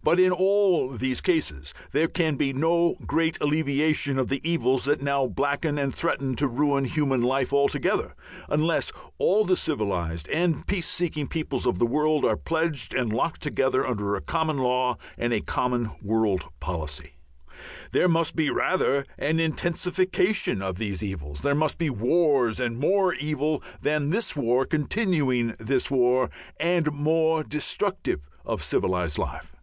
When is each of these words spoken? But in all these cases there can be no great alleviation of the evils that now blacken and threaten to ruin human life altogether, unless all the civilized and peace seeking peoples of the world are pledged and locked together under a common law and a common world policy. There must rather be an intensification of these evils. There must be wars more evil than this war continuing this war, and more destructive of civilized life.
But 0.00 0.18
in 0.20 0.32
all 0.32 0.88
these 0.88 1.20
cases 1.20 1.74
there 1.92 2.08
can 2.08 2.36
be 2.36 2.54
no 2.54 2.94
great 3.04 3.38
alleviation 3.42 4.18
of 4.18 4.28
the 4.28 4.40
evils 4.48 4.86
that 4.86 5.02
now 5.02 5.26
blacken 5.26 5.76
and 5.76 5.94
threaten 5.94 6.34
to 6.36 6.48
ruin 6.48 6.86
human 6.86 7.20
life 7.20 7.52
altogether, 7.52 8.14
unless 8.48 8.90
all 9.18 9.44
the 9.44 9.56
civilized 9.56 10.26
and 10.30 10.66
peace 10.66 10.88
seeking 10.88 11.26
peoples 11.28 11.66
of 11.66 11.78
the 11.78 11.84
world 11.84 12.24
are 12.24 12.38
pledged 12.38 12.94
and 12.94 13.12
locked 13.12 13.42
together 13.42 13.86
under 13.86 14.16
a 14.16 14.22
common 14.22 14.56
law 14.56 14.96
and 15.18 15.34
a 15.34 15.42
common 15.42 15.90
world 16.00 16.46
policy. 16.58 17.16
There 17.92 18.08
must 18.08 18.32
rather 18.38 19.02
be 19.18 19.26
an 19.26 19.38
intensification 19.38 20.62
of 20.62 20.78
these 20.78 21.02
evils. 21.02 21.42
There 21.42 21.54
must 21.54 21.76
be 21.76 21.90
wars 21.90 22.62
more 22.70 23.12
evil 23.12 23.62
than 23.82 24.08
this 24.08 24.34
war 24.34 24.64
continuing 24.64 25.54
this 25.60 25.90
war, 25.90 26.30
and 26.58 26.90
more 26.94 27.44
destructive 27.44 28.26
of 28.46 28.62
civilized 28.62 29.18
life. 29.18 29.54